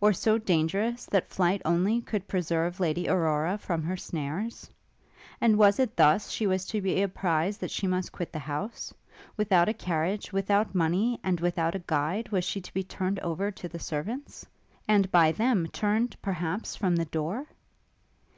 or 0.00 0.10
so 0.10 0.38
dangerous, 0.38 1.04
that 1.04 1.28
flight, 1.28 1.60
only, 1.66 2.00
could 2.00 2.26
preserve 2.26 2.80
Lady 2.80 3.06
Aurora 3.10 3.58
from 3.58 3.82
her 3.82 3.94
snares? 3.94 4.70
And 5.38 5.58
was 5.58 5.78
it 5.78 5.98
thus, 5.98 6.30
she 6.30 6.46
was 6.46 6.64
to 6.68 6.80
be 6.80 7.02
apprized 7.02 7.60
that 7.60 7.70
she 7.70 7.86
must 7.86 8.10
quit 8.10 8.32
the 8.32 8.38
house? 8.38 8.94
Without 9.36 9.68
a 9.68 9.74
carriage, 9.74 10.32
without 10.32 10.74
money, 10.74 11.20
and 11.22 11.40
without 11.40 11.74
a 11.74 11.84
guide, 11.86 12.30
was 12.30 12.42
she 12.44 12.62
to 12.62 12.72
be 12.72 12.82
turned 12.84 13.18
over 13.18 13.50
to 13.50 13.68
the 13.68 13.78
servants? 13.78 14.46
and 14.88 15.10
by 15.12 15.30
them 15.30 15.66
turned, 15.66 16.16
perhaps, 16.22 16.74
from 16.74 16.96
the 16.96 17.04
door? 17.04 17.46